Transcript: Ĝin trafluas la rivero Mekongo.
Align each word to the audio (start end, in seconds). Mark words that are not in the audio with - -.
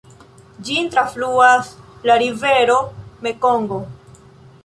Ĝin 0.69 0.87
trafluas 0.93 1.69
la 2.11 2.17
rivero 2.23 2.79
Mekongo. 3.27 3.81